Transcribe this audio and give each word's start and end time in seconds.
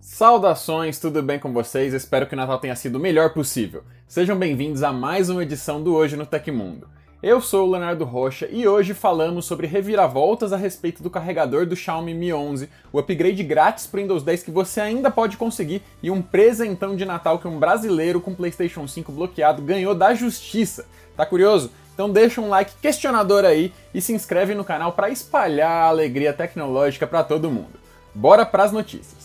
Saudações, 0.00 0.98
tudo 0.98 1.22
bem 1.22 1.38
com 1.38 1.52
vocês? 1.52 1.92
Espero 1.92 2.26
que 2.26 2.32
o 2.32 2.36
Natal 2.36 2.58
tenha 2.58 2.74
sido 2.74 2.96
o 2.96 3.00
melhor 3.00 3.34
possível. 3.34 3.84
Sejam 4.08 4.34
bem-vindos 4.34 4.82
a 4.82 4.90
mais 4.90 5.28
uma 5.28 5.42
edição 5.42 5.82
do 5.82 5.94
Hoje 5.94 6.16
no 6.16 6.24
Tecmundo. 6.24 6.88
Eu 7.22 7.38
sou 7.38 7.68
o 7.68 7.70
Leonardo 7.70 8.06
Rocha 8.06 8.48
e 8.50 8.66
hoje 8.66 8.94
falamos 8.94 9.44
sobre 9.44 9.66
reviravoltas 9.66 10.54
a 10.54 10.56
respeito 10.56 11.02
do 11.02 11.10
carregador 11.10 11.66
do 11.66 11.76
Xiaomi 11.76 12.14
Mi 12.14 12.32
11, 12.32 12.66
o 12.90 12.98
upgrade 12.98 13.42
grátis 13.42 13.86
para 13.86 14.00
Windows 14.00 14.22
10 14.22 14.42
que 14.44 14.50
você 14.50 14.80
ainda 14.80 15.10
pode 15.10 15.36
conseguir 15.36 15.82
e 16.02 16.10
um 16.10 16.22
presentão 16.22 16.96
de 16.96 17.04
Natal 17.04 17.38
que 17.38 17.46
um 17.46 17.58
brasileiro 17.58 18.22
com 18.22 18.34
PlayStation 18.34 18.88
5 18.88 19.12
bloqueado 19.12 19.60
ganhou 19.60 19.94
da 19.94 20.14
justiça. 20.14 20.86
Tá 21.14 21.26
curioso? 21.26 21.70
Então 21.92 22.10
deixa 22.10 22.40
um 22.40 22.48
like 22.48 22.72
questionador 22.80 23.44
aí 23.44 23.70
e 23.92 24.00
se 24.00 24.14
inscreve 24.14 24.54
no 24.54 24.64
canal 24.64 24.92
para 24.92 25.10
espalhar 25.10 25.70
a 25.70 25.88
alegria 25.88 26.32
tecnológica 26.32 27.06
para 27.06 27.22
todo 27.22 27.50
mundo. 27.50 27.78
Bora 28.14 28.46
para 28.46 28.64
as 28.64 28.72
notícias. 28.72 29.19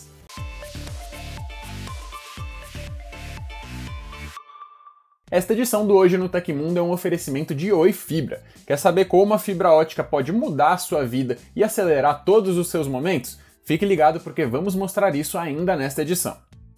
Esta 5.36 5.52
edição 5.52 5.86
do 5.86 5.94
Hoje 5.94 6.18
no 6.18 6.30
Tecmundo 6.30 6.80
é 6.80 6.82
um 6.82 6.92
oferecimento 6.92 7.54
de 7.54 7.70
Oi 7.70 7.92
Fibra. 7.92 8.42
Quer 8.66 8.78
saber 8.78 9.04
como 9.04 9.34
a 9.34 9.38
fibra 9.38 9.70
ótica 9.70 10.02
pode 10.02 10.32
mudar 10.32 10.71
a 10.71 10.78
sua 10.78 11.04
vida 11.04 11.38
e 11.54 11.61
acelerar 11.61 12.24
todos 12.24 12.58
os 12.58 12.70
seus 12.70 12.88
momentos? 12.88 13.38
Fique 13.66 13.86
ligado 13.86 14.21
porque 14.21 14.46
vamos 14.46 14.75
mostrar 14.75 15.14
isso 15.14 15.38
ainda 15.38 15.75
nesta 15.75 16.04
edição. 16.04 16.38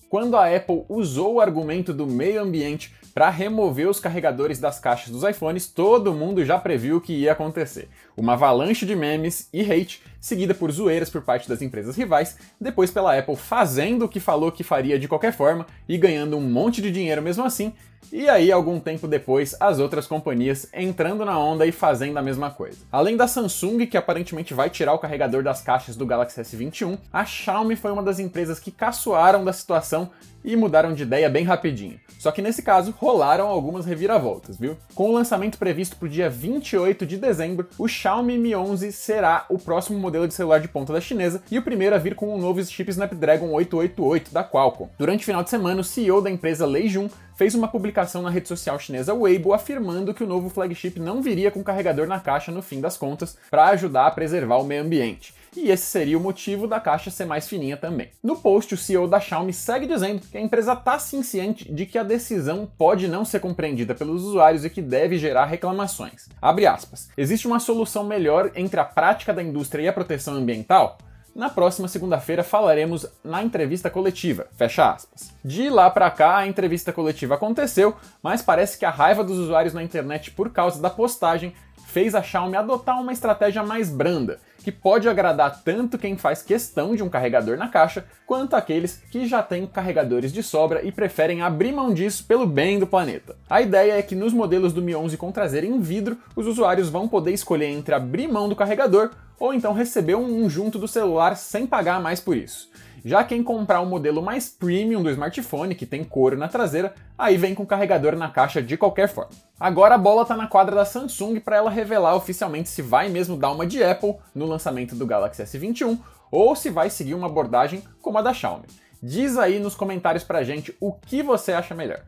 Quando 0.09 0.35
a 0.35 0.47
Apple 0.47 0.85
usou 0.89 1.35
o 1.35 1.39
argumento 1.39 1.93
do 1.93 2.07
meio 2.07 2.41
ambiente 2.41 2.95
para 3.13 3.29
remover 3.29 3.87
os 3.87 3.99
carregadores 3.99 4.57
das 4.57 4.79
caixas 4.79 5.11
dos 5.11 5.21
iPhones, 5.21 5.67
todo 5.67 6.11
mundo 6.11 6.43
já 6.43 6.57
previu 6.57 6.97
o 6.97 7.01
que 7.01 7.13
ia 7.13 7.33
acontecer. 7.33 7.87
Uma 8.17 8.33
avalanche 8.33 8.83
de 8.83 8.95
memes 8.95 9.47
e 9.53 9.61
hate, 9.61 10.01
seguida 10.19 10.55
por 10.55 10.71
zoeiras 10.71 11.09
por 11.09 11.21
parte 11.21 11.47
das 11.47 11.61
empresas 11.61 11.95
rivais, 11.95 12.35
depois 12.59 12.89
pela 12.89 13.15
Apple 13.15 13.35
fazendo 13.35 14.05
o 14.05 14.09
que 14.09 14.19
falou 14.19 14.51
que 14.51 14.63
faria 14.63 14.97
de 14.97 15.07
qualquer 15.07 15.31
forma 15.31 15.67
e 15.87 15.97
ganhando 15.99 16.35
um 16.35 16.41
monte 16.41 16.81
de 16.81 16.91
dinheiro 16.91 17.21
mesmo 17.21 17.43
assim, 17.43 17.73
e 18.11 18.29
aí, 18.29 18.53
algum 18.53 18.79
tempo 18.79 19.05
depois, 19.05 19.53
as 19.59 19.79
outras 19.79 20.07
companhias 20.07 20.69
entrando 20.73 21.25
na 21.25 21.37
onda 21.37 21.65
e 21.65 21.73
fazendo 21.73 22.17
a 22.17 22.21
mesma 22.21 22.49
coisa. 22.49 22.77
Além 22.89 23.17
da 23.17 23.27
Samsung, 23.27 23.85
que 23.85 23.97
aparentemente 23.97 24.53
vai 24.53 24.69
tirar 24.69 24.93
o 24.93 24.99
carregador 24.99 25.43
das 25.43 25.61
caixas 25.61 25.97
do 25.97 26.05
Galaxy 26.05 26.39
S21, 26.39 26.97
a 27.11 27.25
Xiaomi 27.25 27.75
foi 27.75 27.91
uma 27.91 28.01
das 28.01 28.17
empresas 28.17 28.59
que 28.59 28.71
caçoaram 28.71 29.43
da 29.43 29.51
situação 29.51 30.09
e 30.41 30.55
mudaram 30.55 30.93
de 30.93 31.03
ideia 31.03 31.29
bem 31.29 31.43
rapidinho. 31.43 31.99
Só 32.17 32.31
que 32.31 32.41
nesse 32.41 32.61
caso, 32.61 32.95
rolaram 32.97 33.47
algumas 33.47 33.85
reviravoltas, 33.85 34.57
viu? 34.57 34.77
Com 34.95 35.09
o 35.09 35.13
lançamento 35.13 35.57
previsto 35.57 35.97
para 35.97 36.05
o 36.05 36.09
dia 36.09 36.29
28 36.29 37.05
de 37.05 37.17
dezembro, 37.17 37.67
o 37.77 37.89
Xiaomi 38.07 38.37
Mi 38.37 38.55
11 38.55 38.93
será 38.93 39.45
o 39.49 39.59
próximo 39.59 39.99
modelo 39.99 40.25
de 40.25 40.33
celular 40.33 40.61
de 40.61 40.69
ponta 40.69 40.93
da 40.93 41.01
chinesa 41.01 41.41
e 41.51 41.57
o 41.57 41.61
primeiro 41.61 41.93
a 41.93 41.97
vir 41.97 42.15
com 42.15 42.33
o 42.33 42.37
novo 42.37 42.63
chip 42.63 42.89
Snapdragon 42.89 43.51
888 43.51 44.31
da 44.31 44.45
Qualcomm. 44.45 44.87
Durante 44.97 45.23
o 45.23 45.25
final 45.25 45.43
de 45.43 45.49
semana, 45.49 45.81
o 45.81 45.83
CEO 45.83 46.21
da 46.21 46.31
empresa 46.31 46.65
Lei 46.65 46.87
Jun 46.87 47.09
fez 47.37 47.53
uma 47.53 47.67
publicação 47.67 48.23
na 48.23 48.31
rede 48.31 48.47
social 48.47 48.79
chinesa 48.79 49.13
Weibo 49.13 49.53
afirmando 49.53 50.13
que 50.13 50.23
o 50.23 50.27
novo 50.27 50.49
flagship 50.49 50.99
não 50.99 51.21
viria 51.21 51.51
com 51.51 51.63
carregador 51.63 52.07
na 52.07 52.19
caixa 52.19 52.51
no 52.51 52.63
fim 52.63 52.81
das 52.81 52.97
contas 52.97 53.37
para 53.49 53.67
ajudar 53.67 54.07
a 54.07 54.11
preservar 54.11 54.57
o 54.57 54.65
meio 54.65 54.81
ambiente. 54.81 55.33
E 55.55 55.71
esse 55.71 55.85
seria 55.85 56.17
o 56.17 56.21
motivo 56.21 56.67
da 56.67 56.79
caixa 56.79 57.09
ser 57.09 57.25
mais 57.25 57.47
fininha 57.47 57.77
também. 57.77 58.09
No 58.21 58.35
post, 58.35 58.73
o 58.73 58.77
CEO 58.77 59.07
da 59.07 59.19
Xiaomi 59.19 59.53
segue 59.53 59.87
dizendo 59.87 60.21
que 60.21 60.37
a 60.37 60.41
empresa 60.41 60.73
está 60.73 60.99
ciente 60.99 61.71
de 61.71 61.85
que 61.85 61.97
a 61.97 62.03
decisão 62.03 62.69
pode 62.77 63.07
não 63.07 63.23
ser 63.23 63.39
compreendida 63.39 63.95
pelos 63.95 64.23
usuários 64.23 64.65
e 64.65 64.69
que 64.69 64.81
deve 64.81 65.17
gerar 65.17 65.45
reclamações. 65.45 66.27
Abre 66.41 66.65
aspas. 66.65 67.09
Existe 67.17 67.47
uma 67.47 67.59
solução 67.59 68.03
melhor 68.03 68.51
entre 68.55 68.79
a 68.79 68.85
prática 68.85 69.33
da 69.33 69.41
indústria 69.41 69.83
e 69.83 69.87
a 69.87 69.93
proteção 69.93 70.35
ambiental? 70.35 70.97
Na 71.37 71.51
próxima 71.51 71.87
segunda-feira 71.87 72.43
falaremos 72.43 73.05
na 73.23 73.43
entrevista 73.43 73.91
coletiva. 73.91 74.47
Fecha 74.57 74.91
aspas. 74.91 75.31
De 75.45 75.69
lá 75.69 75.87
para 75.87 76.09
cá, 76.09 76.37
a 76.37 76.47
entrevista 76.47 76.91
coletiva 76.91 77.35
aconteceu, 77.35 77.95
mas 78.23 78.41
parece 78.41 78.75
que 78.75 78.83
a 78.83 78.89
raiva 78.89 79.23
dos 79.23 79.37
usuários 79.37 79.71
na 79.71 79.83
internet 79.83 80.31
por 80.31 80.49
causa 80.49 80.81
da 80.81 80.89
postagem 80.89 81.53
fez 81.85 82.15
a 82.15 82.23
Xiaomi 82.23 82.55
adotar 82.55 82.99
uma 82.99 83.13
estratégia 83.13 83.61
mais 83.61 83.87
branda, 83.87 84.39
que 84.67 84.71
pode 84.73 85.07
agradar 85.07 85.63
tanto 85.63 85.97
quem 85.97 86.17
faz 86.17 86.41
questão 86.41 86.93
de 86.93 87.01
um 87.01 87.07
carregador 87.07 87.55
na 87.55 87.69
caixa, 87.69 88.03
quanto 88.25 88.53
aqueles 88.53 89.01
que 89.09 89.25
já 89.25 89.41
têm 89.41 89.65
carregadores 89.65 90.33
de 90.33 90.43
sobra 90.43 90.85
e 90.85 90.91
preferem 90.91 91.41
abrir 91.41 91.71
mão 91.71 91.93
disso 91.93 92.25
pelo 92.25 92.45
bem 92.45 92.77
do 92.77 92.85
planeta. 92.85 93.37
A 93.49 93.61
ideia 93.61 93.93
é 93.93 94.01
que 94.01 94.13
nos 94.13 94.33
modelos 94.33 94.73
do 94.73 94.81
Mi 94.81 94.93
11 94.93 95.15
com 95.15 95.31
traseira 95.31 95.65
em 95.65 95.79
vidro, 95.79 96.17
os 96.35 96.45
usuários 96.45 96.89
vão 96.89 97.07
poder 97.07 97.31
escolher 97.31 97.67
entre 97.67 97.95
abrir 97.95 98.27
mão 98.27 98.49
do 98.49 98.57
carregador 98.57 99.11
ou 99.39 99.53
então 99.53 99.71
receber 99.71 100.15
um 100.15 100.49
junto 100.49 100.77
do 100.77 100.85
celular 100.85 101.37
sem 101.37 101.65
pagar 101.65 102.01
mais 102.01 102.19
por 102.19 102.35
isso. 102.35 102.69
Já 103.07 103.23
quem 103.23 103.41
comprar 103.41 103.79
o 103.79 103.83
um 103.83 103.89
modelo 103.89 104.21
mais 104.21 104.49
premium 104.49 105.01
do 105.01 105.09
smartphone, 105.09 105.73
que 105.75 105.85
tem 105.85 106.03
couro 106.03 106.37
na 106.37 106.49
traseira, 106.49 106.93
aí 107.17 107.37
vem 107.37 107.55
com 107.55 107.65
carregador 107.65 108.17
na 108.17 108.29
caixa 108.29 108.61
de 108.61 108.75
qualquer 108.75 109.07
forma. 109.07 109.31
Agora 109.57 109.95
a 109.95 109.97
bola 109.97 110.25
tá 110.25 110.35
na 110.35 110.45
quadra 110.45 110.75
da 110.75 110.83
Samsung 110.83 111.39
para 111.39 111.55
ela 111.55 111.71
revelar 111.71 112.15
oficialmente 112.15 112.67
se 112.67 112.81
vai 112.81 113.07
mesmo 113.07 113.37
dar 113.37 113.51
uma 113.51 113.65
de 113.65 113.81
Apple 113.81 114.17
no 114.35 114.45
lançamento 114.45 114.93
do 114.93 115.07
Galaxy 115.07 115.41
S21 115.41 115.97
ou 116.29 116.53
se 116.53 116.69
vai 116.69 116.89
seguir 116.89 117.13
uma 117.13 117.27
abordagem 117.27 117.81
como 118.01 118.17
a 118.17 118.21
da 118.21 118.33
Xiaomi. 118.33 118.67
Diz 119.01 119.37
aí 119.37 119.57
nos 119.57 119.73
comentários 119.73 120.25
pra 120.25 120.43
gente 120.43 120.75
o 120.77 120.91
que 120.91 121.23
você 121.23 121.53
acha 121.53 121.73
melhor. 121.73 122.01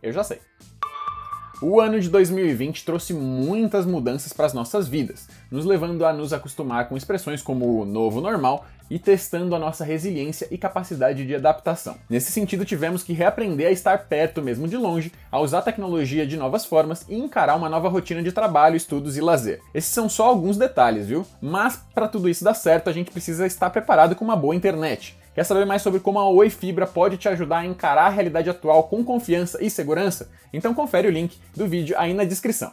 Eu 0.00 0.12
já 0.12 0.22
sei. 0.22 0.38
O 1.62 1.78
ano 1.78 2.00
de 2.00 2.08
2020 2.08 2.86
trouxe 2.86 3.12
muitas 3.12 3.84
mudanças 3.84 4.32
para 4.32 4.46
as 4.46 4.54
nossas 4.54 4.88
vidas, 4.88 5.28
nos 5.50 5.66
levando 5.66 6.06
a 6.06 6.12
nos 6.12 6.32
acostumar 6.32 6.88
com 6.88 6.96
expressões 6.96 7.42
como 7.42 7.82
o 7.82 7.84
novo 7.84 8.18
normal 8.22 8.64
e 8.88 8.98
testando 8.98 9.54
a 9.54 9.58
nossa 9.58 9.84
resiliência 9.84 10.48
e 10.50 10.56
capacidade 10.56 11.26
de 11.26 11.34
adaptação. 11.34 11.96
Nesse 12.08 12.32
sentido, 12.32 12.64
tivemos 12.64 13.02
que 13.02 13.12
reaprender 13.12 13.68
a 13.68 13.72
estar 13.72 14.08
perto 14.08 14.40
mesmo 14.40 14.66
de 14.66 14.78
longe, 14.78 15.12
a 15.30 15.38
usar 15.38 15.60
tecnologia 15.60 16.26
de 16.26 16.34
novas 16.34 16.64
formas 16.64 17.04
e 17.06 17.14
encarar 17.14 17.56
uma 17.56 17.68
nova 17.68 17.90
rotina 17.90 18.22
de 18.22 18.32
trabalho, 18.32 18.74
estudos 18.74 19.18
e 19.18 19.20
lazer. 19.20 19.60
Esses 19.74 19.92
são 19.92 20.08
só 20.08 20.28
alguns 20.28 20.56
detalhes, 20.56 21.08
viu? 21.08 21.26
Mas 21.42 21.78
para 21.94 22.08
tudo 22.08 22.26
isso 22.26 22.42
dar 22.42 22.54
certo, 22.54 22.88
a 22.88 22.92
gente 22.92 23.10
precisa 23.10 23.46
estar 23.46 23.68
preparado 23.68 24.16
com 24.16 24.24
uma 24.24 24.34
boa 24.34 24.56
internet. 24.56 25.19
Quer 25.34 25.44
saber 25.44 25.64
mais 25.64 25.80
sobre 25.80 26.00
como 26.00 26.18
a 26.18 26.28
Oi 26.28 26.50
Fibra 26.50 26.86
pode 26.86 27.16
te 27.16 27.28
ajudar 27.28 27.58
a 27.58 27.66
encarar 27.66 28.06
a 28.06 28.10
realidade 28.10 28.50
atual 28.50 28.84
com 28.84 29.04
confiança 29.04 29.62
e 29.62 29.70
segurança? 29.70 30.28
Então 30.52 30.74
confere 30.74 31.06
o 31.06 31.10
link 31.10 31.38
do 31.54 31.68
vídeo 31.68 31.94
aí 31.96 32.12
na 32.12 32.24
descrição. 32.24 32.72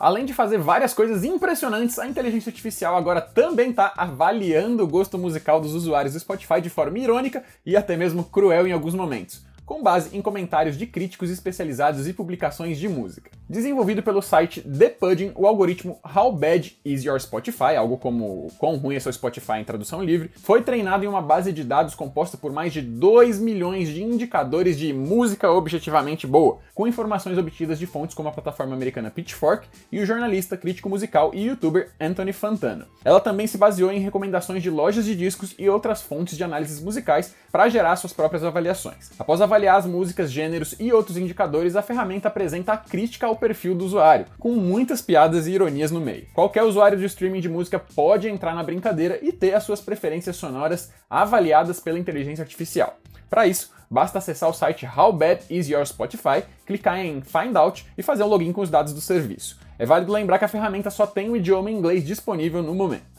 Além 0.00 0.24
de 0.24 0.34
fazer 0.34 0.58
várias 0.58 0.92
coisas 0.92 1.22
impressionantes, 1.22 2.00
a 2.00 2.08
inteligência 2.08 2.50
artificial 2.50 2.96
agora 2.96 3.20
também 3.20 3.70
está 3.70 3.92
avaliando 3.96 4.82
o 4.82 4.88
gosto 4.88 5.16
musical 5.16 5.60
dos 5.60 5.74
usuários 5.74 6.14
do 6.14 6.20
Spotify 6.20 6.60
de 6.60 6.68
forma 6.68 6.98
irônica 6.98 7.44
e 7.64 7.76
até 7.76 7.96
mesmo 7.96 8.24
cruel 8.24 8.66
em 8.66 8.72
alguns 8.72 8.94
momentos 8.94 9.51
com 9.72 9.82
base 9.82 10.14
em 10.14 10.20
comentários 10.20 10.76
de 10.76 10.86
críticos 10.86 11.30
especializados 11.30 12.06
e 12.06 12.12
publicações 12.12 12.76
de 12.76 12.90
música. 12.90 13.30
Desenvolvido 13.48 14.02
pelo 14.02 14.20
site 14.20 14.60
The 14.60 14.90
Pudding, 14.90 15.32
o 15.34 15.46
algoritmo 15.46 15.98
How 16.14 16.30
Bad 16.30 16.78
Is 16.84 17.04
Your 17.04 17.18
Spotify, 17.18 17.76
algo 17.78 17.96
como 17.96 18.52
Quão 18.58 18.76
ruim 18.76 18.96
é 18.96 19.00
seu 19.00 19.12
Spotify 19.12 19.54
em 19.60 19.64
tradução 19.64 20.04
livre, 20.04 20.30
foi 20.36 20.62
treinado 20.62 21.06
em 21.06 21.08
uma 21.08 21.22
base 21.22 21.52
de 21.52 21.64
dados 21.64 21.94
composta 21.94 22.36
por 22.36 22.52
mais 22.52 22.70
de 22.72 22.82
2 22.82 23.38
milhões 23.38 23.88
de 23.88 24.02
indicadores 24.02 24.78
de 24.78 24.92
música 24.92 25.50
objetivamente 25.50 26.26
boa, 26.26 26.58
com 26.74 26.86
informações 26.86 27.38
obtidas 27.38 27.78
de 27.78 27.86
fontes 27.86 28.14
como 28.14 28.28
a 28.28 28.32
plataforma 28.32 28.74
americana 28.74 29.10
Pitchfork 29.10 29.66
e 29.90 30.00
o 30.00 30.06
jornalista, 30.06 30.56
crítico 30.56 30.90
musical 30.90 31.30
e 31.32 31.46
youtuber 31.46 31.90
Anthony 31.98 32.34
Fantano. 32.34 32.84
Ela 33.04 33.20
também 33.20 33.46
se 33.46 33.56
baseou 33.56 33.90
em 33.90 34.00
recomendações 34.00 34.62
de 34.62 34.68
lojas 34.68 35.06
de 35.06 35.16
discos 35.16 35.54
e 35.58 35.68
outras 35.68 36.02
fontes 36.02 36.36
de 36.36 36.44
análises 36.44 36.80
musicais 36.80 37.34
para 37.50 37.68
gerar 37.68 37.96
suas 37.96 38.12
próprias 38.12 38.44
avaliações. 38.44 39.10
Após 39.18 39.40
avaliar 39.40 39.61
avaliar 39.62 39.76
as 39.76 39.86
músicas, 39.86 40.32
gêneros 40.32 40.74
e 40.80 40.92
outros 40.92 41.16
indicadores, 41.16 41.76
a 41.76 41.82
ferramenta 41.82 42.26
apresenta 42.26 42.72
a 42.72 42.76
crítica 42.76 43.26
ao 43.26 43.36
perfil 43.36 43.74
do 43.74 43.84
usuário, 43.84 44.26
com 44.38 44.52
muitas 44.52 45.00
piadas 45.00 45.46
e 45.46 45.52
ironias 45.52 45.92
no 45.92 46.00
meio. 46.00 46.26
Qualquer 46.34 46.64
usuário 46.64 46.98
de 46.98 47.04
streaming 47.04 47.40
de 47.40 47.48
música 47.48 47.78
pode 47.78 48.28
entrar 48.28 48.54
na 48.54 48.62
brincadeira 48.62 49.20
e 49.22 49.30
ter 49.30 49.54
as 49.54 49.62
suas 49.62 49.80
preferências 49.80 50.36
sonoras 50.36 50.90
avaliadas 51.08 51.78
pela 51.78 51.98
inteligência 51.98 52.42
artificial. 52.42 52.98
Para 53.30 53.46
isso, 53.46 53.70
basta 53.88 54.18
acessar 54.18 54.50
o 54.50 54.54
site 54.54 54.84
How 54.84 55.12
Bad 55.12 55.44
Is 55.48 55.68
Your 55.68 55.86
Spotify, 55.86 56.42
clicar 56.66 56.98
em 56.98 57.22
Find 57.22 57.54
Out 57.54 57.86
e 57.96 58.02
fazer 58.02 58.24
um 58.24 58.28
login 58.28 58.52
com 58.52 58.62
os 58.62 58.70
dados 58.70 58.92
do 58.92 59.00
serviço. 59.00 59.60
É 59.78 59.86
válido 59.86 60.12
lembrar 60.12 60.38
que 60.38 60.44
a 60.44 60.48
ferramenta 60.48 60.90
só 60.90 61.06
tem 61.06 61.30
o 61.30 61.36
idioma 61.36 61.70
inglês 61.70 62.04
disponível 62.04 62.62
no 62.62 62.74
momento. 62.74 63.11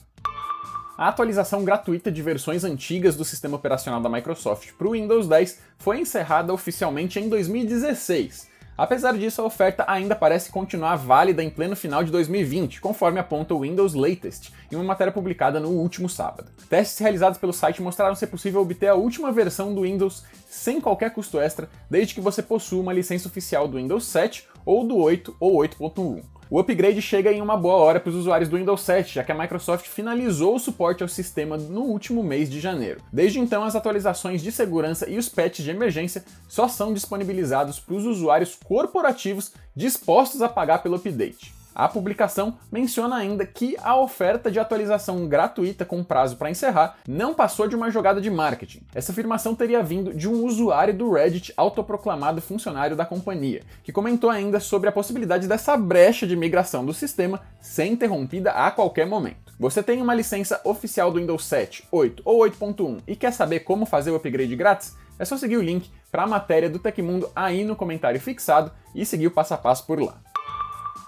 A 1.04 1.10
atualização 1.10 1.66
gratuita 1.66 2.10
de 2.10 2.22
versões 2.22 2.64
antigas 2.64 3.18
do 3.18 3.26
sistema 3.26 3.58
operacional 3.58 4.00
da 4.00 4.08
Microsoft 4.08 4.72
para 4.78 4.88
o 4.88 4.92
Windows 4.92 5.28
10 5.28 5.60
foi 5.78 6.00
encerrada 6.00 6.54
oficialmente 6.54 7.20
em 7.20 7.28
2016. 7.28 8.48
Apesar 8.78 9.12
disso, 9.18 9.42
a 9.42 9.46
oferta 9.46 9.84
ainda 9.86 10.16
parece 10.16 10.50
continuar 10.50 10.96
válida 10.96 11.44
em 11.44 11.50
pleno 11.50 11.76
final 11.76 12.06
de 12.06 12.10
2020, 12.10 12.80
conforme 12.80 13.20
aponta 13.20 13.54
o 13.54 13.60
Windows 13.60 13.94
Latest, 13.94 14.54
em 14.72 14.78
uma 14.78 14.86
matéria 14.86 15.12
publicada 15.12 15.60
no 15.60 15.72
último 15.72 16.08
sábado. 16.08 16.50
Testes 16.70 17.00
realizados 17.00 17.38
pelo 17.38 17.52
site 17.52 17.82
mostraram 17.82 18.16
ser 18.16 18.28
possível 18.28 18.62
obter 18.62 18.88
a 18.88 18.96
última 18.96 19.30
versão 19.30 19.76
do 19.76 19.82
Windows 19.82 20.24
sem 20.50 20.80
qualquer 20.80 21.10
custo 21.10 21.38
extra, 21.38 21.68
desde 21.90 22.14
que 22.14 22.22
você 22.22 22.42
possua 22.42 22.80
uma 22.80 22.94
licença 22.94 23.28
oficial 23.28 23.68
do 23.68 23.76
Windows 23.76 24.06
7 24.06 24.48
ou 24.66 24.88
do 24.88 24.96
8 24.96 25.36
ou 25.38 25.58
8.1. 25.58 26.33
O 26.54 26.60
upgrade 26.60 27.02
chega 27.02 27.34
em 27.34 27.42
uma 27.42 27.58
boa 27.58 27.78
hora 27.78 28.00
para 28.00 28.12
os 28.12 28.16
usuários 28.16 28.48
do 28.48 28.58
Windows 28.58 28.82
7, 28.82 29.16
já 29.16 29.24
que 29.24 29.32
a 29.32 29.36
Microsoft 29.36 29.88
finalizou 29.88 30.54
o 30.54 30.60
suporte 30.60 31.02
ao 31.02 31.10
sistema 31.10 31.58
no 31.58 31.82
último 31.82 32.22
mês 32.22 32.48
de 32.48 32.60
janeiro. 32.60 33.02
Desde 33.12 33.40
então, 33.40 33.64
as 33.64 33.76
atualizações 33.76 34.40
de 34.40 34.52
segurança 34.52 35.10
e 35.10 35.18
os 35.18 35.28
patches 35.28 35.66
de 35.66 35.72
emergência 35.72 36.24
só 36.48 36.68
são 36.68 36.94
disponibilizados 36.94 37.80
para 37.80 37.96
os 37.96 38.06
usuários 38.06 38.56
corporativos 38.64 39.52
dispostos 39.76 40.44
a 40.44 40.48
pagar 40.48 40.84
pelo 40.84 40.98
update. 40.98 41.63
A 41.76 41.88
publicação 41.88 42.58
menciona 42.72 43.16
ainda 43.16 43.46
que 43.46 43.76
a 43.82 43.98
oferta 43.98 44.52
de 44.52 44.60
atualização 44.60 45.28
gratuita 45.28 45.84
com 45.84 46.04
prazo 46.04 46.38
para 46.38 46.52
encerrar 46.52 46.98
não 47.08 47.34
passou 47.34 47.68
de 47.68 47.76
uma 47.76 47.90
jogada 47.90 48.22
de 48.22 48.30
marketing. 48.30 48.82
Essa 48.94 49.12
afirmação 49.12 49.56
teria 49.56 49.82
vindo 49.82 50.14
de 50.14 50.30
um 50.30 50.46
usuário 50.46 50.94
do 50.94 51.12
Reddit 51.12 51.52
autoproclamado 51.58 52.42
funcionário 52.42 52.96
da 52.96 53.06
companhia, 53.06 53.64
que 53.84 53.92
comentou 53.92 54.30
ainda 54.30 54.60
sobre 54.60 54.88
a 54.88 54.92
possibilidade 54.92 55.48
dessa 55.48 55.76
brecha 55.76 56.28
de 56.28 56.36
migração 56.36 56.86
do 56.86 56.94
sistema 56.94 57.42
ser 57.60 57.86
interrompida 57.86 58.52
a 58.52 58.70
qualquer 58.70 59.08
momento. 59.08 59.54
Você 59.60 59.82
tem 59.82 60.02
uma 60.02 60.14
licença 60.14 60.62
oficial 60.64 61.12
do 61.12 61.20
Windows 61.20 61.46
7, 61.46 61.88
8 61.92 62.22
ou 62.26 62.40
8.1 62.42 63.00
e 63.08 63.16
quer 63.16 63.32
saber 63.32 63.62
como 63.62 63.86
fazer 63.86 64.12
o 64.12 64.16
upgrade 64.16 64.56
grátis? 64.56 64.96
É 65.18 65.26
só 65.26 65.38
seguir 65.38 65.58
o 65.58 65.62
link 65.62 65.90
para 66.12 66.24
a 66.24 66.28
matéria 66.28 66.70
do 66.70 66.80
Tecmundo 66.80 67.32
aí 67.36 67.64
no 67.64 67.76
comentário 67.76 68.20
fixado 68.20 68.72
e 68.94 69.06
seguir 69.06 69.28
o 69.28 69.32
passo 69.32 69.54
a 69.54 69.58
passo 69.58 69.86
por 69.86 70.00
lá 70.00 70.33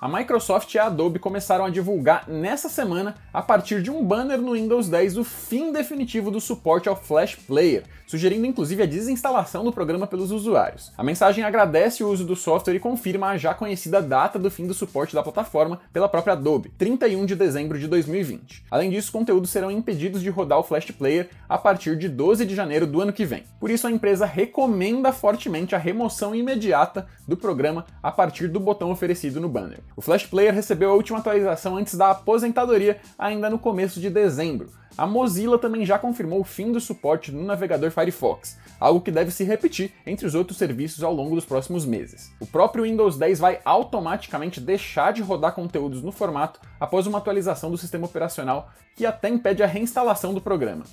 a 0.05 0.07
Microsoft 0.07 0.71
e 0.71 0.77
a 0.77 0.85
Adobe 0.85 1.17
começaram 1.17 1.65
a 1.65 1.69
divulgar 1.71 2.29
nessa 2.29 2.69
semana, 2.69 3.15
a 3.33 3.41
partir 3.41 3.81
de 3.81 3.89
um 3.89 4.05
banner 4.05 4.39
no 4.39 4.51
Windows 4.51 4.87
10, 4.87 5.17
o 5.17 5.23
fim 5.23 5.71
definitivo 5.71 6.29
do 6.29 6.39
suporte 6.39 6.87
ao 6.87 6.95
Flash 6.95 7.35
Player, 7.35 7.85
sugerindo 8.05 8.45
inclusive 8.45 8.83
a 8.83 8.85
desinstalação 8.85 9.63
do 9.63 9.71
programa 9.71 10.05
pelos 10.05 10.29
usuários. 10.29 10.91
A 10.95 11.03
mensagem 11.03 11.43
agradece 11.43 12.03
o 12.03 12.07
uso 12.07 12.23
do 12.23 12.35
software 12.35 12.75
e 12.75 12.79
confirma 12.79 13.29
a 13.29 13.37
já 13.37 13.55
conhecida 13.55 13.99
data 13.99 14.37
do 14.37 14.51
fim 14.51 14.67
do 14.67 14.75
suporte 14.75 15.15
da 15.15 15.23
plataforma 15.23 15.79
pela 15.91 16.07
própria 16.07 16.33
Adobe, 16.33 16.69
31 16.77 17.25
de 17.25 17.35
dezembro 17.35 17.79
de 17.79 17.87
2020. 17.87 18.63
Além 18.69 18.91
disso, 18.91 19.11
conteúdos 19.11 19.49
serão 19.49 19.71
impedidos 19.71 20.21
de 20.21 20.29
rodar 20.29 20.59
o 20.59 20.63
Flash 20.63 20.91
Player 20.91 21.31
a 21.49 21.57
partir 21.57 21.97
de 21.97 22.07
12 22.07 22.45
de 22.45 22.53
janeiro 22.53 22.85
do 22.85 23.01
ano 23.01 23.11
que 23.11 23.25
vem. 23.25 23.43
Por 23.59 23.71
isso, 23.71 23.87
a 23.87 23.91
empresa 23.91 24.27
recomenda 24.27 25.11
fortemente 25.11 25.73
a 25.73 25.79
remoção 25.79 26.35
imediata 26.35 27.07
do 27.27 27.35
programa 27.35 27.87
a 28.03 28.11
partir 28.11 28.47
do 28.47 28.59
botão 28.59 28.91
oferecido 28.91 29.41
no 29.41 29.49
banner. 29.49 29.79
O 29.95 30.01
Flash 30.01 30.25
Player 30.25 30.53
recebeu 30.53 30.91
a 30.91 30.93
última 30.93 31.19
atualização 31.19 31.77
antes 31.77 31.95
da 31.95 32.11
aposentadoria, 32.11 32.99
ainda 33.17 33.49
no 33.49 33.57
começo 33.57 33.99
de 34.01 34.09
dezembro. 34.09 34.69
A 34.97 35.07
Mozilla 35.07 35.57
também 35.57 35.85
já 35.85 35.97
confirmou 35.97 36.39
o 36.39 36.45
fim 36.45 36.71
do 36.71 36.79
suporte 36.79 37.31
no 37.31 37.43
navegador 37.43 37.91
Firefox, 37.91 38.57
algo 38.79 39.01
que 39.01 39.11
deve 39.11 39.31
se 39.31 39.43
repetir 39.43 39.93
entre 40.05 40.25
os 40.25 40.35
outros 40.35 40.57
serviços 40.57 41.03
ao 41.03 41.13
longo 41.13 41.35
dos 41.35 41.45
próximos 41.45 41.85
meses. 41.85 42.31
O 42.39 42.45
próprio 42.45 42.83
Windows 42.83 43.17
10 43.17 43.39
vai 43.39 43.59
automaticamente 43.63 44.59
deixar 44.59 45.13
de 45.13 45.21
rodar 45.21 45.53
conteúdos 45.53 46.01
no 46.01 46.11
formato 46.11 46.59
após 46.79 47.07
uma 47.07 47.17
atualização 47.17 47.71
do 47.71 47.77
sistema 47.77 48.05
operacional 48.05 48.69
que 48.95 49.05
até 49.05 49.29
impede 49.29 49.63
a 49.63 49.67
reinstalação 49.67 50.33
do 50.33 50.41
programa. 50.41 50.85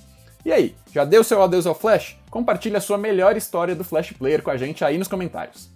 E 0.45 0.51
aí, 0.51 0.75
já 0.91 1.05
deu 1.05 1.23
seu 1.23 1.41
adeus 1.41 1.65
ao 1.65 1.75
Flash? 1.75 2.17
Compartilhe 2.29 2.75
a 2.75 2.81
sua 2.81 2.97
melhor 2.97 3.37
história 3.37 3.75
do 3.75 3.83
Flash 3.83 4.11
Player 4.11 4.43
com 4.43 4.51
a 4.51 4.57
gente 4.57 4.83
aí 4.83 4.97
nos 4.97 5.07
comentários. 5.07 5.71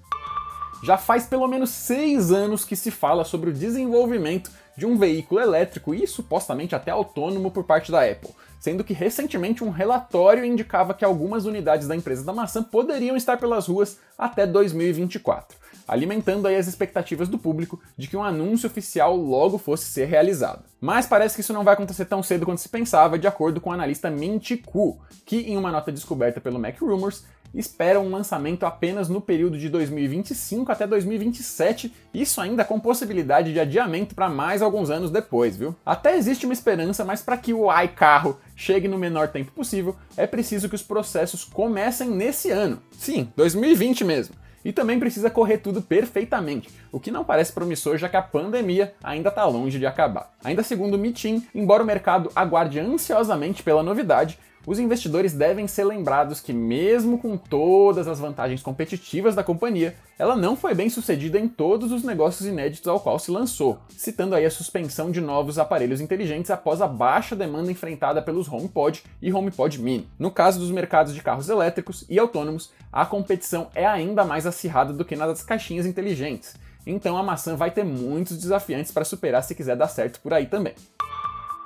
Já 0.83 0.97
faz 0.97 1.25
pelo 1.25 1.47
menos 1.47 1.71
seis 1.71 2.31
anos 2.31 2.63
que 2.63 2.75
se 2.75 2.91
fala 2.91 3.24
sobre 3.24 3.50
o 3.50 3.53
desenvolvimento 3.53 4.51
de 4.77 4.85
um 4.85 4.95
veículo 4.95 5.41
elétrico 5.41 5.94
e 5.94 6.06
supostamente 6.06 6.75
até 6.75 6.91
autônomo 6.91 7.50
por 7.50 7.63
parte 7.63 7.91
da 7.91 8.03
Apple, 8.03 8.29
sendo 8.59 8.83
que 8.83 8.94
recentemente 8.94 9.63
um 9.63 9.71
relatório 9.71 10.45
indicava 10.45 10.94
que 10.94 11.03
algumas 11.03 11.45
unidades 11.45 11.88
da 11.88 11.95
empresa 11.95 12.24
da 12.24 12.31
maçã 12.31 12.62
poderiam 12.62 13.18
estar 13.18 13.38
pelas 13.38 13.68
ruas 13.68 13.97
até 14.15 14.45
2024, 14.45 15.57
alimentando 15.88 16.47
aí 16.47 16.56
as 16.56 16.68
expectativas 16.68 17.27
do 17.27 17.39
público 17.39 17.81
de 17.97 18.07
que 18.07 18.15
um 18.15 18.23
anúncio 18.23 18.68
oficial 18.68 19.15
logo 19.15 19.57
fosse 19.57 19.85
ser 19.85 20.06
realizado. 20.06 20.63
Mas 20.80 21.07
parece 21.07 21.33
que 21.33 21.41
isso 21.41 21.53
não 21.53 21.63
vai 21.63 21.73
acontecer 21.73 22.06
tão 22.06 22.21
cedo 22.21 22.45
quanto 22.45 22.62
se 22.62 22.69
pensava, 22.69 23.18
de 23.18 23.27
acordo 23.27 23.59
com 23.59 23.71
o 23.71 23.73
analista 23.73 24.12
Minty 24.12 24.57
Ku, 24.57 25.00
que 25.25 25.38
em 25.38 25.57
uma 25.57 25.71
nota 25.71 25.91
descoberta 25.91 26.39
pelo 26.39 26.59
Mac 26.59 26.80
Rumors 26.80 27.25
espera 27.53 27.99
um 27.99 28.09
lançamento 28.09 28.65
apenas 28.65 29.09
no 29.09 29.21
período 29.21 29.57
de 29.57 29.69
2025 29.69 30.71
até 30.71 30.85
2027, 30.85 31.94
isso 32.13 32.39
ainda 32.41 32.63
com 32.63 32.79
possibilidade 32.79 33.53
de 33.53 33.59
adiamento 33.59 34.15
para 34.15 34.29
mais 34.29 34.61
alguns 34.61 34.89
anos 34.89 35.11
depois, 35.11 35.57
viu? 35.57 35.75
Até 35.85 36.15
existe 36.15 36.45
uma 36.45 36.53
esperança, 36.53 37.03
mas 37.03 37.21
para 37.21 37.38
que 37.38 37.53
o 37.53 37.67
iCarro 37.83 38.39
chegue 38.55 38.88
no 38.88 38.97
menor 38.97 39.29
tempo 39.29 39.51
possível, 39.51 39.95
é 40.15 40.27
preciso 40.27 40.69
que 40.69 40.75
os 40.75 40.83
processos 40.83 41.44
comecem 41.44 42.09
nesse 42.09 42.51
ano. 42.51 42.81
Sim, 42.91 43.31
2020 43.35 44.03
mesmo. 44.03 44.35
E 44.65 44.73
também 44.73 44.99
precisa 44.99 45.29
correr 45.29 45.59
tudo 45.59 45.81
perfeitamente, 45.81 46.69
o 46.91 46.99
que 46.99 47.11
não 47.11 47.23
parece 47.23 47.53
promissor 47.53 47.97
já 47.97 48.09
que 48.09 48.17
a 48.17 48.21
pandemia 48.21 48.94
ainda 49.01 49.29
está 49.29 49.45
longe 49.45 49.79
de 49.79 49.85
acabar. 49.85 50.35
Ainda 50.44 50.61
segundo 50.61 50.95
o 50.95 50.97
Mitin, 50.97 51.47
embora 51.55 51.83
o 51.83 51.85
mercado 51.85 52.29
aguarde 52.35 52.79
ansiosamente 52.79 53.63
pela 53.63 53.81
novidade, 53.81 54.38
os 54.67 54.79
investidores 54.79 55.31
devem 55.31 55.65
ser 55.65 55.85
lembrados 55.85 56.41
que, 56.41 56.51
mesmo 56.51 57.17
com 57.17 57.37
todas 57.37 58.05
as 58.05 58.19
vantagens 58.19 58.61
competitivas 58.61 59.33
da 59.33 59.41
companhia, 59.41 59.95
ela 60.19 60.35
não 60.35 60.57
foi 60.57 60.75
bem 60.75 60.89
sucedida 60.89 61.39
em 61.39 61.47
todos 61.47 61.89
os 61.89 62.03
negócios 62.03 62.45
inéditos 62.45 62.85
ao 62.85 62.99
qual 62.99 63.17
se 63.17 63.31
lançou, 63.31 63.79
citando 63.87 64.35
aí 64.35 64.45
a 64.45 64.51
suspensão 64.51 65.09
de 65.09 65.21
novos 65.21 65.57
aparelhos 65.57 66.01
inteligentes 66.01 66.51
após 66.51 66.81
a 66.81 66.87
baixa 66.87 67.33
demanda 67.33 67.71
enfrentada 67.71 68.21
pelos 68.21 68.51
HomePod 68.51 69.01
e 69.21 69.31
HomePod 69.31 69.81
Mini. 69.81 70.09
No 70.19 70.29
caso 70.29 70.59
dos 70.59 70.69
mercados 70.69 71.15
de 71.15 71.21
carros 71.21 71.47
elétricos 71.47 72.03
e 72.09 72.19
autônomos, 72.19 72.69
a 72.91 73.05
competição 73.05 73.69
é 73.73 73.85
ainda 73.85 74.25
mais 74.25 74.45
acirrada 74.45 74.91
do 74.91 75.05
que 75.05 75.15
na 75.15 75.27
das 75.27 75.43
caixinhas 75.43 75.85
inteligentes. 75.85 76.55
Então 76.85 77.17
a 77.17 77.23
maçã 77.23 77.55
vai 77.55 77.71
ter 77.71 77.85
muitos 77.85 78.37
desafiantes 78.37 78.91
para 78.91 79.05
superar 79.05 79.43
se 79.43 79.55
quiser 79.55 79.77
dar 79.77 79.87
certo 79.87 80.19
por 80.19 80.33
aí 80.33 80.45
também 80.45 80.73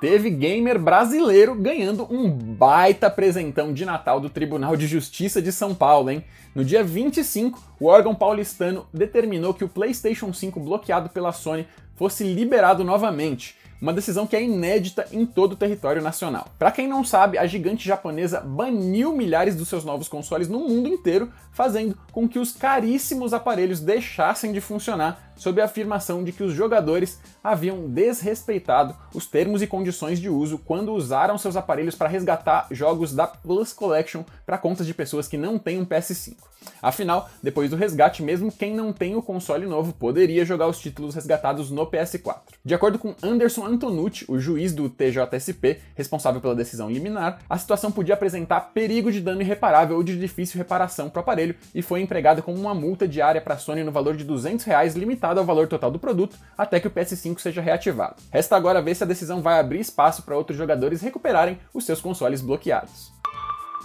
teve 0.02 0.30
gamer 0.30 0.80
brasileiro 0.80 1.54
ganhando 1.54 2.04
um 2.12 2.28
baita 2.28 3.08
presentão 3.08 3.72
de 3.72 3.84
Natal 3.84 4.18
do 4.18 4.28
Tribunal 4.28 4.76
de 4.76 4.88
Justiça 4.88 5.40
de 5.40 5.52
São 5.52 5.76
Paulo, 5.76 6.10
hein? 6.10 6.24
No 6.56 6.64
dia 6.64 6.82
25, 6.82 7.62
o 7.78 7.86
órgão 7.86 8.12
paulistano 8.12 8.84
determinou 8.92 9.54
que 9.54 9.62
o 9.62 9.68
PlayStation 9.68 10.32
5 10.32 10.58
bloqueado 10.58 11.08
pela 11.08 11.30
Sony 11.30 11.68
fosse 11.94 12.24
liberado 12.24 12.82
novamente 12.82 13.54
uma 13.82 13.92
decisão 13.92 14.28
que 14.28 14.36
é 14.36 14.42
inédita 14.42 15.06
em 15.10 15.26
todo 15.26 15.52
o 15.52 15.56
território 15.56 16.00
nacional. 16.00 16.46
Para 16.56 16.70
quem 16.70 16.86
não 16.86 17.04
sabe, 17.04 17.36
a 17.36 17.44
gigante 17.48 17.86
japonesa 17.86 18.40
baniu 18.40 19.12
milhares 19.12 19.56
dos 19.56 19.66
seus 19.66 19.84
novos 19.84 20.08
consoles 20.08 20.48
no 20.48 20.60
mundo 20.60 20.88
inteiro, 20.88 21.32
fazendo 21.50 21.98
com 22.12 22.28
que 22.28 22.38
os 22.38 22.52
caríssimos 22.52 23.34
aparelhos 23.34 23.80
deixassem 23.80 24.52
de 24.52 24.60
funcionar 24.60 25.31
sob 25.36 25.60
a 25.60 25.64
afirmação 25.64 26.22
de 26.22 26.32
que 26.32 26.42
os 26.42 26.52
jogadores 26.52 27.20
haviam 27.42 27.88
desrespeitado 27.88 28.94
os 29.14 29.26
termos 29.26 29.62
e 29.62 29.66
condições 29.66 30.20
de 30.20 30.28
uso 30.28 30.58
quando 30.58 30.92
usaram 30.92 31.38
seus 31.38 31.56
aparelhos 31.56 31.94
para 31.94 32.08
resgatar 32.08 32.66
jogos 32.70 33.14
da 33.14 33.26
Plus 33.26 33.72
Collection 33.72 34.24
para 34.46 34.58
contas 34.58 34.86
de 34.86 34.94
pessoas 34.94 35.28
que 35.28 35.36
não 35.36 35.58
têm 35.58 35.80
um 35.80 35.86
PS5. 35.86 36.36
Afinal, 36.80 37.28
depois 37.42 37.70
do 37.70 37.76
resgate, 37.76 38.22
mesmo 38.22 38.52
quem 38.52 38.74
não 38.74 38.92
tem 38.92 39.16
o 39.16 39.22
console 39.22 39.66
novo 39.66 39.92
poderia 39.92 40.44
jogar 40.44 40.68
os 40.68 40.78
títulos 40.78 41.14
resgatados 41.14 41.70
no 41.70 41.86
PS4. 41.86 42.40
De 42.64 42.74
acordo 42.74 42.98
com 42.98 43.14
Anderson 43.22 43.66
Antonucci, 43.66 44.24
o 44.28 44.38
juiz 44.38 44.72
do 44.72 44.88
TJSP 44.88 45.80
responsável 45.94 46.40
pela 46.40 46.54
decisão 46.54 46.90
liminar, 46.90 47.40
a 47.48 47.58
situação 47.58 47.90
podia 47.90 48.14
apresentar 48.14 48.72
perigo 48.72 49.10
de 49.10 49.20
dano 49.20 49.42
irreparável 49.42 49.96
ou 49.96 50.02
de 50.02 50.18
difícil 50.18 50.58
reparação 50.58 51.10
para 51.10 51.18
o 51.18 51.22
aparelho 51.22 51.56
e 51.74 51.82
foi 51.82 52.00
empregada 52.00 52.42
como 52.42 52.58
uma 52.58 52.74
multa 52.74 53.08
diária 53.08 53.40
para 53.40 53.54
a 53.54 53.58
Sony 53.58 53.82
no 53.82 53.92
valor 53.92 54.16
de 54.16 54.24
200 54.24 54.64
reais, 54.64 54.94
limitada 54.94 55.21
ao 55.26 55.44
valor 55.44 55.68
total 55.68 55.90
do 55.90 55.98
produto, 55.98 56.36
até 56.56 56.80
que 56.80 56.88
o 56.88 56.90
PS5 56.90 57.38
seja 57.38 57.60
reativado. 57.60 58.16
Resta 58.30 58.56
agora 58.56 58.82
ver 58.82 58.94
se 58.94 59.04
a 59.04 59.06
decisão 59.06 59.42
vai 59.42 59.58
abrir 59.58 59.80
espaço 59.80 60.22
para 60.22 60.36
outros 60.36 60.58
jogadores 60.58 61.00
recuperarem 61.00 61.58
os 61.72 61.84
seus 61.84 62.00
consoles 62.00 62.40
bloqueados. 62.40 63.12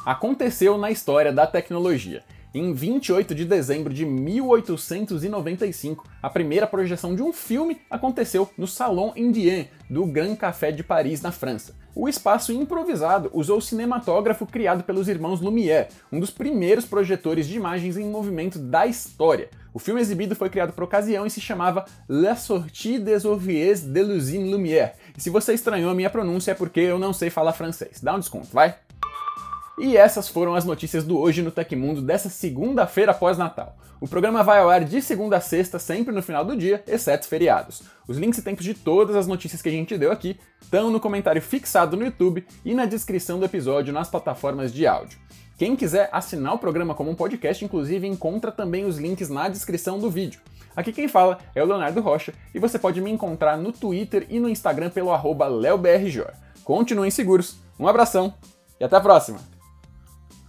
Aconteceu 0.05 0.77
na 0.77 0.89
história 0.89 1.33
da 1.33 1.45
tecnologia. 1.45 2.23
Em 2.53 2.73
28 2.73 3.35
de 3.35 3.45
dezembro 3.45 3.93
de 3.93 4.05
1895, 4.05 6.07
a 6.23 6.29
primeira 6.29 6.65
projeção 6.65 7.13
de 7.13 7.21
um 7.21 7.33
filme 7.33 7.81
aconteceu 7.89 8.49
no 8.57 8.65
Salon 8.65 9.11
Indien 9.15 9.69
do 9.89 10.05
Grand 10.05 10.35
Café 10.35 10.71
de 10.71 10.83
Paris, 10.83 11.21
na 11.21 11.31
França. 11.31 11.75
O 11.99 12.07
espaço 12.07 12.53
improvisado 12.53 13.31
usou 13.33 13.57
o 13.57 13.61
cinematógrafo 13.61 14.45
criado 14.45 14.83
pelos 14.83 15.07
irmãos 15.07 15.41
Lumière, 15.41 15.87
um 16.11 16.19
dos 16.19 16.29
primeiros 16.29 16.85
projetores 16.85 17.47
de 17.47 17.55
imagens 17.55 17.97
em 17.97 18.07
movimento 18.07 18.59
da 18.59 18.85
história. 18.85 19.49
O 19.73 19.79
filme 19.79 19.99
exibido 19.99 20.35
foi 20.35 20.47
criado 20.47 20.73
por 20.73 20.83
ocasião 20.83 21.25
e 21.25 21.31
se 21.31 21.41
chamava 21.41 21.85
La 22.07 22.35
Sortie 22.35 22.99
des 22.99 23.25
Ouvriers 23.25 23.81
de 23.81 24.03
l'Usine 24.03 24.51
Lumière. 24.51 24.93
E 25.17 25.21
se 25.21 25.31
você 25.31 25.55
estranhou 25.55 25.89
a 25.89 25.95
minha 25.95 26.11
pronúncia 26.11 26.51
é 26.51 26.53
porque 26.53 26.81
eu 26.81 26.99
não 26.99 27.13
sei 27.13 27.31
falar 27.31 27.53
francês. 27.53 27.99
Dá 27.99 28.13
um 28.13 28.19
desconto, 28.19 28.49
vai! 28.53 28.75
E 29.79 29.95
essas 29.95 30.27
foram 30.27 30.55
as 30.55 30.65
notícias 30.65 31.03
do 31.03 31.19
Hoje 31.19 31.43
no 31.43 31.51
Tecmundo 31.51 32.01
dessa 32.01 32.29
segunda-feira 32.29 33.11
após 33.11 33.37
Natal. 33.37 33.77
O 34.01 34.07
programa 34.07 34.43
vai 34.43 34.59
ao 34.59 34.69
ar 34.69 34.83
de 34.83 35.01
segunda 35.03 35.37
a 35.37 35.41
sexta, 35.41 35.77
sempre 35.77 36.11
no 36.11 36.23
final 36.23 36.43
do 36.43 36.57
dia, 36.57 36.83
exceto 36.87 37.27
feriados. 37.27 37.83
Os 38.07 38.17
links 38.17 38.39
e 38.39 38.41
tempos 38.41 38.65
de 38.65 38.73
todas 38.73 39.15
as 39.15 39.27
notícias 39.27 39.61
que 39.61 39.69
a 39.69 39.71
gente 39.71 39.95
deu 39.95 40.11
aqui 40.11 40.39
estão 40.59 40.89
no 40.89 40.99
comentário 40.99 41.41
fixado 41.41 41.95
no 41.95 42.05
YouTube 42.05 42.43
e 42.65 42.73
na 42.73 42.85
descrição 42.85 43.37
do 43.37 43.45
episódio 43.45 43.93
nas 43.93 44.09
plataformas 44.09 44.73
de 44.73 44.87
áudio. 44.87 45.19
Quem 45.59 45.75
quiser 45.75 46.09
assinar 46.11 46.55
o 46.55 46.59
programa 46.59 46.95
como 46.95 47.11
um 47.11 47.15
podcast, 47.15 47.63
inclusive, 47.63 48.07
encontra 48.07 48.51
também 48.51 48.85
os 48.85 48.97
links 48.97 49.29
na 49.29 49.47
descrição 49.47 49.99
do 49.99 50.09
vídeo. 50.09 50.41
Aqui 50.75 50.91
quem 50.91 51.07
fala 51.07 51.37
é 51.53 51.61
o 51.61 51.65
Leonardo 51.65 52.01
Rocha 52.01 52.33
e 52.53 52.59
você 52.59 52.79
pode 52.79 52.99
me 52.99 53.11
encontrar 53.11 53.57
no 53.57 53.71
Twitter 53.71 54.25
e 54.27 54.39
no 54.39 54.49
Instagram 54.49 54.89
pelo 54.89 55.11
arroba. 55.11 55.47
Continuem 56.63 57.11
seguros, 57.11 57.57
um 57.79 57.87
abração 57.87 58.33
e 58.79 58.83
até 58.83 58.95
a 58.95 59.01
próxima! 59.01 59.56